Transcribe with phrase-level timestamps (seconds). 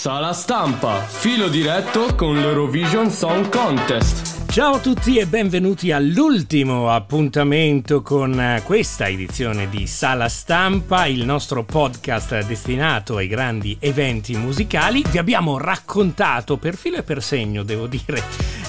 [0.00, 4.50] Sala stampa, filo diretto con l'Eurovision Song Contest.
[4.50, 11.26] Ciao a tutti e benvenuti all'ultimo appuntamento con eh, questa edizione di Sala Stampa, il
[11.26, 15.04] nostro podcast destinato ai grandi eventi musicali.
[15.06, 18.22] Vi abbiamo raccontato per filo e per segno, devo dire,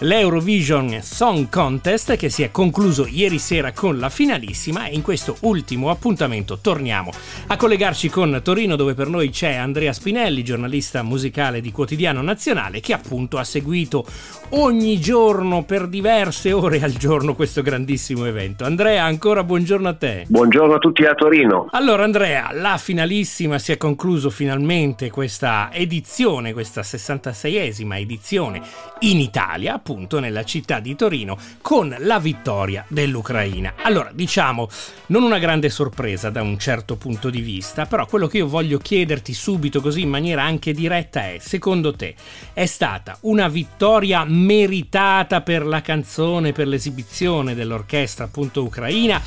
[0.00, 5.36] l'Eurovision Song Contest che si è concluso ieri sera con la finalissima e in questo
[5.40, 7.10] ultimo appuntamento torniamo
[7.48, 12.78] a collegarci con Torino dove per noi c'è Andrea Spinelli, giornalista musicale di Quotidiano Nazionale
[12.78, 14.06] che appunto ha seguito
[14.50, 18.64] ogni giorno per diverse ore al giorno questo grandissimo evento.
[18.64, 20.26] Andrea, ancora buongiorno a te.
[20.28, 21.66] Buongiorno a tutti a Torino.
[21.72, 28.62] Allora Andrea, la finalissima si è concluso finalmente questa edizione, questa 66esima edizione
[29.00, 33.72] in Italia, appunto nella città di Torino, con la vittoria dell'Ucraina.
[33.82, 34.68] Allora, diciamo,
[35.06, 38.76] non una grande sorpresa da un certo punto di vista, però quello che io voglio
[38.76, 42.14] chiederti subito così in maniera anche diretta è, secondo te,
[42.52, 49.22] è stata una vittoria meritata per la canzone, per l'esibizione dell'orchestra appunto ucraina?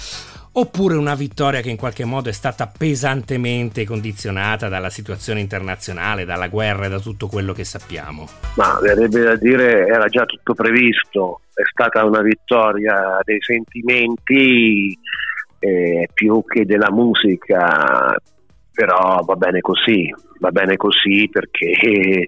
[0.54, 6.50] Oppure una vittoria che in qualche modo è stata pesantemente condizionata dalla situazione internazionale, dalla
[6.50, 8.28] guerra e da tutto quello che sappiamo?
[8.58, 14.98] Ma verrebbe da dire era già tutto previsto, è stata una vittoria dei sentimenti
[15.60, 18.14] eh, più che della musica,
[18.74, 22.28] però va bene così, va bene così perché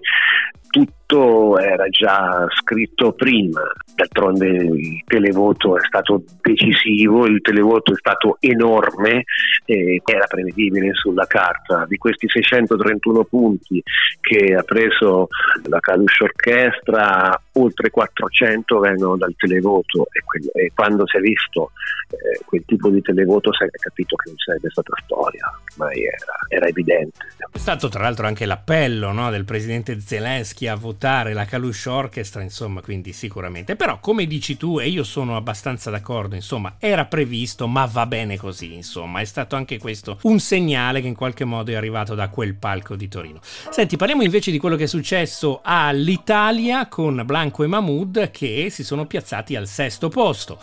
[1.06, 3.62] tutto era già scritto prima,
[3.94, 9.24] d'altronde il televoto è stato decisivo, il televoto è stato enorme,
[9.64, 11.84] eh, era prevedibile sulla carta.
[11.88, 13.82] Di questi 631 punti
[14.20, 15.28] che ha preso
[15.64, 21.70] la Calush Orchestra, oltre 400 vengono dal televoto e, que- e quando si è visto
[22.10, 26.34] eh, quel tipo di televoto si è capito che non sarebbe stata storia, ma era,
[26.48, 27.18] era evidente.
[27.52, 32.42] È stato tra l'altro anche l'appello no, del presidente Zelensky a votare la Kalush Orchestra,
[32.42, 33.76] insomma, quindi sicuramente.
[33.76, 38.36] Però come dici tu, e io sono abbastanza d'accordo, insomma, era previsto, ma va bene
[38.36, 42.28] così, insomma, è stato anche questo un segnale che in qualche modo è arrivato da
[42.28, 43.40] quel palco di Torino.
[43.42, 48.84] Senti, parliamo invece di quello che è successo all'Italia con Blanco e Mahmood che si
[48.84, 50.58] sono piazzati al sesto posto.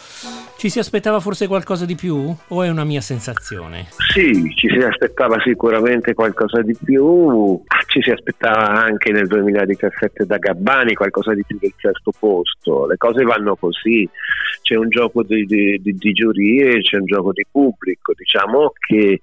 [0.57, 3.87] Ci si aspettava forse qualcosa di più o è una mia sensazione?
[4.13, 10.37] Sì, ci si aspettava sicuramente qualcosa di più, ci si aspettava anche nel 2017 da
[10.37, 14.07] Gabbani qualcosa di più del sesto posto, le cose vanno così,
[14.61, 19.19] c'è un gioco di, di, di, di giurie, c'è un gioco di pubblico, diciamo che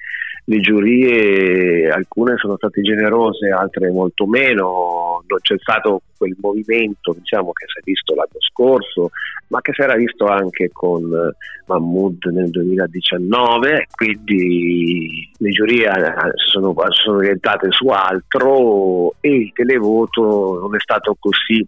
[0.48, 7.52] le giurie alcune sono state generose, altre molto meno, non c'è stato quel movimento diciamo,
[7.52, 9.10] che si è visto l'anno scorso,
[9.48, 11.36] ma che si era visto anche con eh,
[11.66, 16.14] Mahmood nel 2019, quindi le giurie eh,
[16.50, 21.64] sono, sono orientate su altro e il televoto non è stato così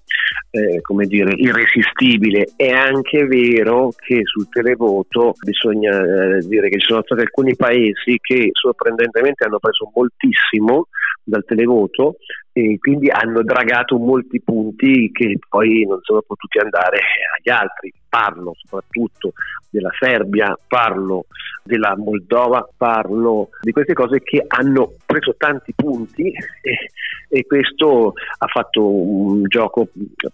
[0.50, 2.48] eh, come dire, irresistibile.
[2.56, 8.18] È anche vero che sul televoto bisogna eh, dire che ci sono stati alcuni paesi
[8.20, 10.86] che sorprendentemente hanno preso moltissimo
[11.22, 12.16] dal televoto
[12.52, 16.98] e quindi hanno dragato molti punti che poi non sono potuti andare
[17.36, 17.92] agli altri.
[18.08, 19.32] Parlo soprattutto
[19.70, 21.26] della Serbia, parlo
[21.62, 26.24] della Moldova, parlo di queste cose che hanno preso tanti punti
[26.62, 26.88] e,
[27.28, 29.88] e questo ha fatto un gioco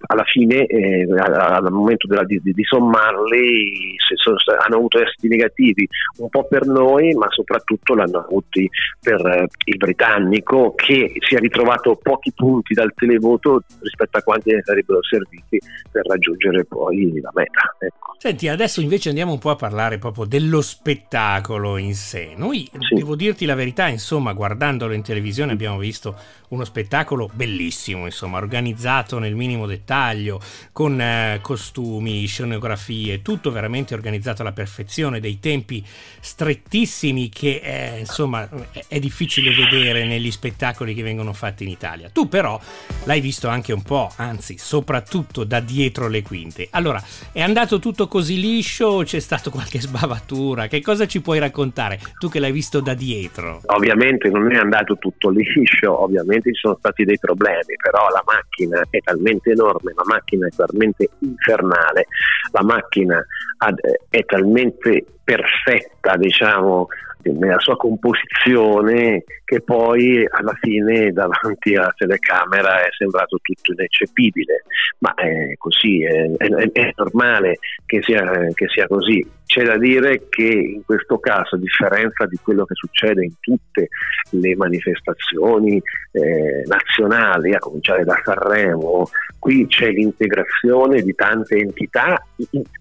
[0.07, 5.87] alla fine, eh, al momento della, di, di, sommarli, sono, hanno avuto esiti negativi
[6.19, 8.69] un po' per noi, ma soprattutto l'hanno avuti
[9.01, 14.53] per eh, il britannico che si è ritrovato pochi punti dal televoto rispetto a quanti
[14.53, 15.59] ne sarebbero serviti
[15.91, 17.75] per raggiungere poi la meta.
[17.81, 18.15] Ecco.
[18.19, 22.35] Senti, adesso invece andiamo un po' a parlare proprio dello spettacolo in sé.
[22.37, 22.95] Noi, sì.
[22.95, 26.17] devo dirti la verità, insomma, guardandolo in televisione abbiamo visto
[26.51, 30.41] uno spettacolo bellissimo, insomma, organizzato nel minimo dettaglio,
[30.73, 35.85] con eh, costumi, scenografie, tutto veramente organizzato alla perfezione, dei tempi
[36.21, 38.49] strettissimi che eh, insomma
[38.87, 41.96] è difficile vedere negli spettacoli che vengono fatti in Italia.
[42.13, 42.61] Tu però
[43.05, 46.69] l'hai visto anche un po', anzi soprattutto da dietro le quinte.
[46.71, 47.03] Allora,
[47.33, 50.67] è andato tutto così liscio o c'è stato qualche sbavatura?
[50.67, 53.61] Che cosa ci puoi raccontare tu che l'hai visto da dietro?
[53.67, 58.83] Ovviamente non è andato tutto liscio, ovviamente ci sono stati dei problemi, però la macchina
[58.91, 62.07] è talmente enorme, la macchina è talmente infernale,
[62.53, 63.25] la macchina
[64.11, 66.87] è talmente perfetta, diciamo,
[67.33, 74.65] nella sua composizione che poi alla fine davanti alla telecamera è sembrato tutto ineccepibile,
[74.99, 78.25] ma è così, è, è, è normale che sia,
[78.55, 79.25] che sia così.
[79.47, 83.89] C'è da dire che in questo caso, a differenza di quello che succede in tutte
[84.31, 85.81] le manifestazioni
[86.11, 89.09] eh, nazionali, a cominciare da Sanremo,
[89.39, 92.21] qui c'è l'integrazione di tante entità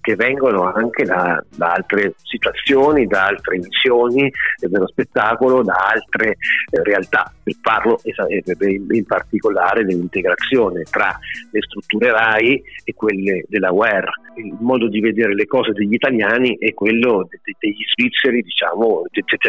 [0.02, 6.84] che vengono anche da, da altre situazioni, da altre missioni dello spettacolo, da altre eh,
[6.84, 7.32] realtà.
[7.62, 11.18] Parlo in particolare dell'integrazione tra
[11.52, 14.10] le strutture RAI e quelle della WER.
[14.38, 17.28] Il modo di vedere le cose degli italiani è quello
[17.60, 19.04] degli svizzeri, diciamo,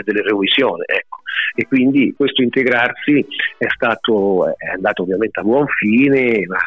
[0.05, 0.85] dell'Eurovisione.
[0.87, 1.21] Ecco.
[1.55, 3.27] E quindi questo integrarsi
[3.59, 6.59] è stato è andato ovviamente a buon fine, ma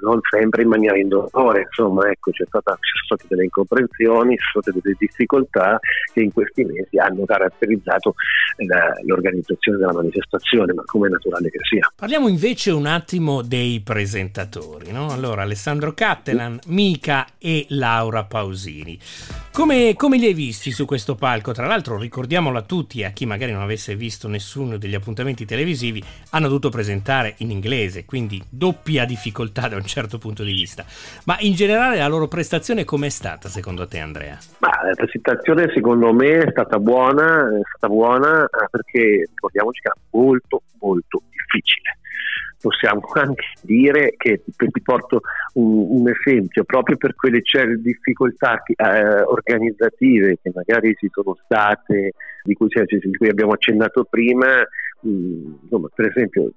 [0.00, 4.48] non sempre in maniera indolore, insomma ecco c'è stata, ci sono state delle incomprensioni, ci
[4.52, 5.78] sono delle difficoltà
[6.12, 8.14] che in questi mesi hanno caratterizzato
[8.66, 11.90] la, l'organizzazione della manifestazione, ma come è naturale che sia.
[11.94, 15.10] Parliamo invece un attimo dei presentatori, no?
[15.10, 18.98] allora Alessandro Cattelan, Mica e Laura Pausini.
[19.52, 21.52] Come, come, li hai visti su questo palco?
[21.52, 26.02] Tra l'altro ricordiamolo a tutti, a chi magari non avesse visto nessuno degli appuntamenti televisivi,
[26.30, 30.84] hanno dovuto presentare in inglese, quindi doppia difficoltà da certo punto di vista.
[31.24, 34.38] Ma in generale la loro prestazione com'è stata secondo te Andrea?
[34.58, 39.88] Ma la presentazione secondo me è stata buona, è stata buona eh, perché ricordiamoci che
[39.88, 41.96] era molto molto difficile
[42.62, 45.22] possiamo anche dire che ti porto
[45.54, 47.42] un, un esempio proprio per quelle
[47.78, 52.12] difficoltà eh, organizzative che magari ci sono state
[52.44, 54.64] di cui, cioè, di cui abbiamo accennato prima
[55.02, 56.52] insomma, per esempio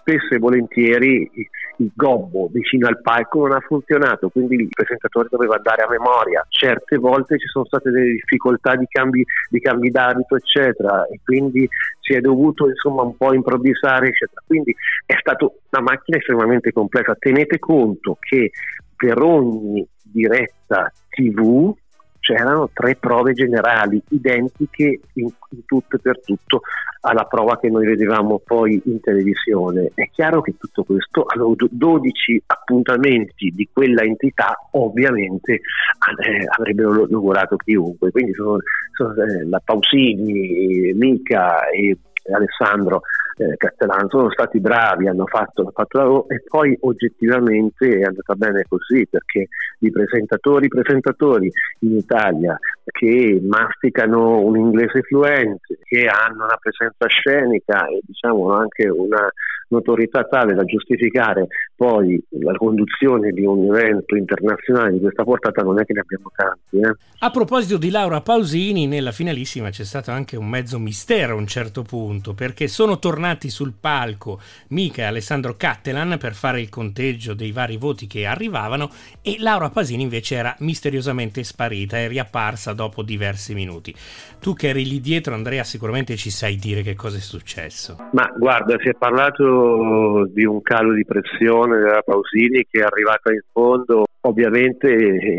[0.00, 1.30] spesso e volentieri
[1.78, 6.44] il gobbo vicino al palco non ha funzionato, quindi il presentatore doveva andare a memoria.
[6.48, 11.68] Certe volte ci sono state delle difficoltà di cambi, di cambi d'abito, eccetera, e quindi
[12.00, 14.42] si è dovuto insomma un po' improvvisare, eccetera.
[14.46, 14.74] Quindi
[15.06, 17.16] è stata una macchina estremamente complessa.
[17.18, 18.50] Tenete conto che
[18.96, 21.74] per ogni diretta TV
[22.24, 26.62] c'erano tre prove generali identiche in, in tutto e per tutto
[27.02, 29.90] alla prova che noi vedevamo poi in televisione.
[29.92, 37.56] È chiaro che tutto questo, allora, 12 appuntamenti di quella entità ovviamente eh, avrebbero lavorato
[37.56, 38.56] chiunque, quindi sono,
[38.94, 41.94] sono eh, la Pausini, Mica e
[42.32, 43.02] Alessandro
[43.36, 44.08] eh, Castellano.
[44.08, 49.06] Sono stati bravi, hanno fatto, hanno fatto lavoro e poi oggettivamente è andata bene così
[49.08, 49.48] perché
[49.78, 51.50] i presentatori, presentatori
[51.80, 58.88] in Italia che masticano un inglese fluente, che hanno una presenza scenica e diciamo anche
[58.88, 59.28] una
[59.68, 65.80] notorietà tale da giustificare poi la conduzione di un evento internazionale di questa portata non
[65.80, 66.78] è che ne abbiamo tanti.
[66.78, 66.96] Eh.
[67.20, 71.46] A proposito di Laura Pausini, nella finalissima c'è stato anche un mezzo mistero a un
[71.46, 77.34] certo punto, perché sono tornati sul palco Mica e Alessandro Cattelan per fare il conteggio
[77.34, 78.90] dei vari voti che arrivavano
[79.20, 83.94] e Laura Pausini invece era misteriosamente sparita e riapparsa dopo diversi minuti.
[84.40, 87.96] Tu che eri lì dietro, Andrea, sicuramente ci sai dire che cosa è successo.
[88.12, 93.32] Ma guarda, si è parlato di un calo di pressione della Pausini che è arrivata
[93.32, 94.88] in fondo, ovviamente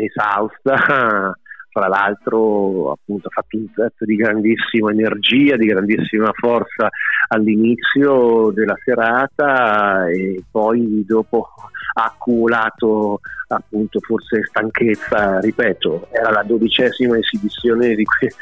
[0.03, 1.33] esausta.
[1.75, 6.87] Fra l'altro, appunto, ha fatto un pezzo di grandissima energia, di grandissima forza
[7.27, 11.49] all'inizio della serata e poi dopo
[11.95, 18.33] accumulato appunto forse stanchezza, ripeto, era la dodicesima esibizione di que-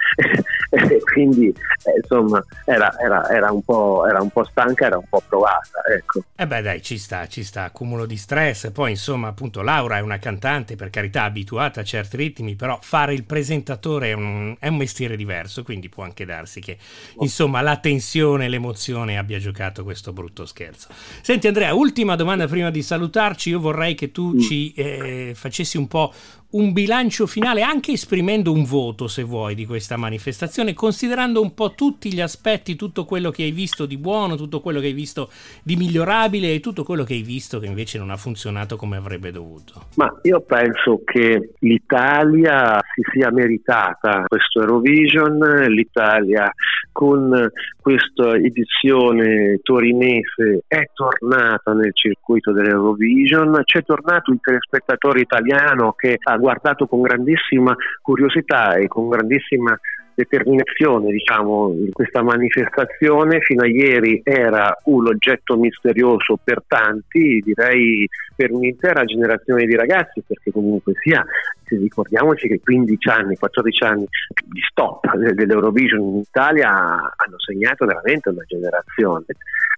[1.13, 3.61] quindi eh, insomma era, era, era, un
[4.07, 5.81] era, un po', stanca, era un po' provata.
[5.93, 6.23] Ecco.
[6.35, 9.97] E eh beh dai, ci sta, ci sta, accumulo di stress, poi insomma appunto Laura
[9.97, 14.55] è una cantante per carità abituata a certi ritmi, però fare il presentatore è un,
[14.59, 16.77] è un mestiere diverso, quindi può anche darsi che
[17.19, 20.87] insomma la tensione, l'emozione abbia giocato questo brutto scherzo.
[21.21, 24.39] Senti Andrea, ultima domanda prima di salutarci, io vorrei che tu mm.
[24.39, 24.73] ci...
[24.73, 26.13] Eh, facessi un po'
[26.53, 31.73] un bilancio finale, anche esprimendo un voto, se vuoi, di questa manifestazione, considerando un po'
[31.73, 35.29] tutti gli aspetti, tutto quello che hai visto di buono, tutto quello che hai visto
[35.63, 39.31] di migliorabile e tutto quello che hai visto che invece non ha funzionato come avrebbe
[39.31, 39.85] dovuto.
[39.95, 46.51] Ma io penso che l'Italia si sia meritata questo Eurovision, l'Italia
[46.91, 47.49] con
[47.81, 56.37] questa edizione torinese è tornata nel circuito dell'Eurovision, c'è tornato il telespettatore italiano che ha
[56.43, 59.79] guardato con grandissima curiosità e con grandissima
[60.13, 63.39] determinazione diciamo, in questa manifestazione.
[63.39, 70.21] Fino a ieri era un oggetto misterioso per tanti, direi per un'intera generazione di ragazzi,
[70.25, 71.25] perché comunque sia,
[71.65, 74.05] ricordiamoci che 15 anni, 14 anni
[74.43, 79.25] di stop dell'Eurovision in Italia hanno segnato veramente una generazione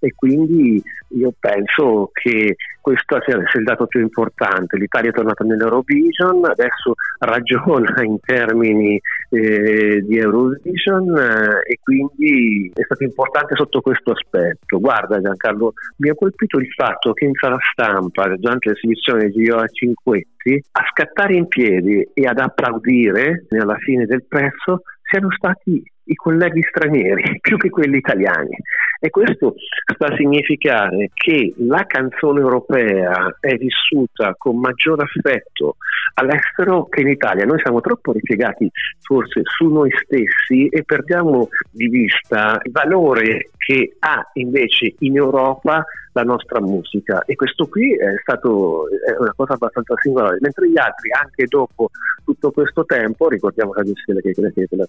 [0.06, 0.82] e quindi
[1.18, 4.78] io penso che questo sia il dato più importante.
[4.78, 12.84] L'Italia è tornata nell'Eurovision, adesso ragiona in termini eh, di Eurovision eh, e quindi è
[12.84, 14.80] stato importante sotto questo aspetto.
[14.80, 19.66] Guarda Giancarlo, mi ha colpito il fatto che in sala stampa, durante l'esibizione di Ioa
[19.66, 26.16] Cinquetti, a scattare in piedi e ad applaudire alla fine del pezzo siano stati i
[26.16, 28.56] colleghi stranieri più che quelli italiani.
[29.00, 29.56] E questo
[29.94, 35.76] sta a significare che la canzone europea è vissuta con maggior affetto
[36.16, 37.46] all'estero che in Italia.
[37.46, 38.70] Noi siamo troppo ripiegati
[39.02, 45.86] forse su noi stessi e perdiamo di vista il valore che ha invece in Europa
[46.16, 47.24] la nostra musica.
[47.26, 51.90] E questo qui è stato è una cosa abbastanza singolare, mentre gli altri anche dopo
[52.24, 54.86] tutto questo tempo, ricordiamo la che quella che la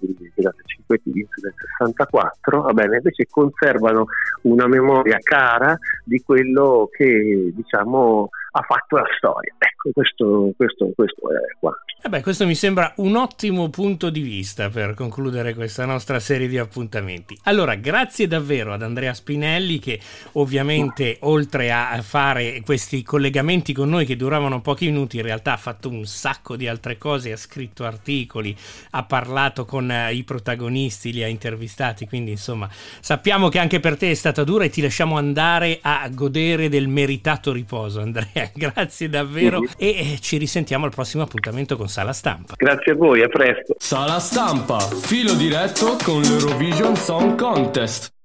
[0.64, 4.06] 5 del 64, va bene, invece conservano
[4.42, 9.54] una memoria cara di quello che diciamo ha fatto la storia.
[9.58, 11.84] Ecco, questo, questo, questo è quanto.
[12.08, 16.56] Eh questo mi sembra un ottimo punto di vista per concludere questa nostra serie di
[16.56, 17.36] appuntamenti.
[17.44, 19.98] Allora, grazie davvero ad Andrea Spinelli che
[20.32, 25.56] ovviamente oltre a fare questi collegamenti con noi che duravano pochi minuti, in realtà ha
[25.56, 28.56] fatto un sacco di altre cose, ha scritto articoli,
[28.90, 32.68] ha parlato con eh, i protagonisti, li ha intervistati, quindi insomma
[33.00, 36.86] sappiamo che anche per te è stata dura e ti lasciamo andare a godere del
[36.86, 38.45] meritato riposo, Andrea.
[38.54, 39.72] Grazie davvero mm-hmm.
[39.76, 42.54] e eh, ci risentiamo al prossimo appuntamento con Sala Stampa.
[42.56, 43.74] Grazie a voi, a presto.
[43.78, 48.15] Sala Stampa, filo diretto con l'Eurovision Song Contest.